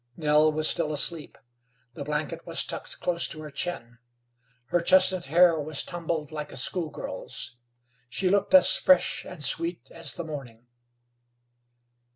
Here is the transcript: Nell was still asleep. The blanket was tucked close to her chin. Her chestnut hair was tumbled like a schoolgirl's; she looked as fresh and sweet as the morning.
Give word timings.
Nell 0.17 0.51
was 0.51 0.67
still 0.67 0.91
asleep. 0.91 1.37
The 1.93 2.03
blanket 2.03 2.47
was 2.47 2.63
tucked 2.63 2.99
close 3.01 3.27
to 3.27 3.41
her 3.43 3.51
chin. 3.51 3.99
Her 4.69 4.81
chestnut 4.81 5.25
hair 5.25 5.59
was 5.59 5.83
tumbled 5.83 6.31
like 6.31 6.51
a 6.51 6.57
schoolgirl's; 6.57 7.57
she 8.09 8.27
looked 8.27 8.55
as 8.55 8.75
fresh 8.77 9.23
and 9.25 9.43
sweet 9.43 9.91
as 9.91 10.13
the 10.15 10.23
morning. 10.23 10.65